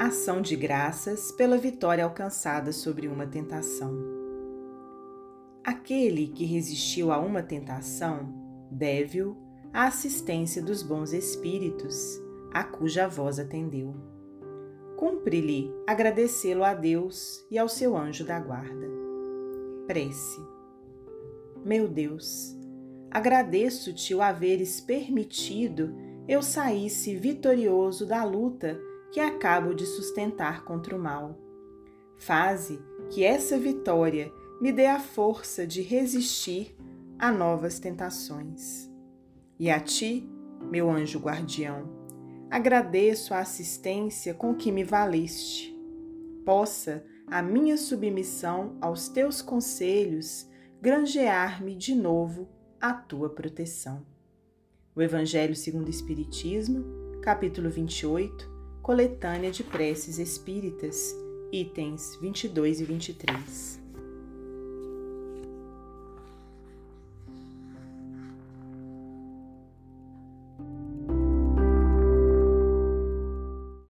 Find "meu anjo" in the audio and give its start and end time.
40.70-41.18